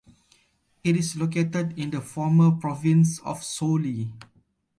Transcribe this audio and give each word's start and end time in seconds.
It 0.83 0.97
is 0.97 1.15
located 1.15 1.77
in 1.77 1.91
the 1.91 2.01
former 2.01 2.49
province 2.53 3.19
of 3.19 3.43
Soule. 3.43 4.07